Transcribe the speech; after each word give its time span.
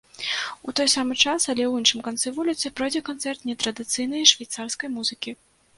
У 0.71 0.73
той 0.79 0.89
самы 0.93 1.13
час, 1.23 1.45
але 1.53 1.63
ў 1.67 1.73
іншых 1.83 2.01
канцы 2.09 2.35
вуліцы 2.39 2.73
пройдзе 2.83 3.03
канцэрт 3.11 3.47
нетрадыцыйнай 3.53 4.29
швейцарскай 4.35 4.89
музыкі. 4.99 5.39